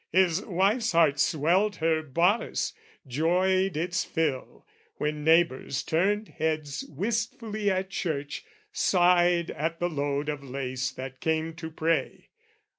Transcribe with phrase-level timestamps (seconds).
[0.11, 2.73] His wife's heart swelled her boddice,
[3.05, 4.65] joyed its fill
[4.97, 11.53] When neighbours turned heads wistfully at church, Sighed at the load of lace that came
[11.57, 12.29] to pray.